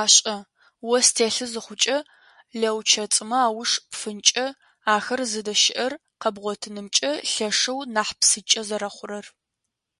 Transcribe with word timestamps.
Ашӏэ, 0.00 0.36
ос 0.96 1.06
телъы 1.16 1.46
зыхъукӏэ 1.52 1.98
лэучэцӏымэ 2.60 3.38
ауж 3.46 3.70
пфынкӏэ, 3.90 4.46
ахэр 4.94 5.20
зыдэщыӏэр 5.30 5.92
къэбгъотынымкӏэ 6.20 7.10
лъэшэу 7.32 7.80
нахь 7.94 8.12
псынкӏэ 8.20 8.60
зэрэхъурэр. 8.68 9.26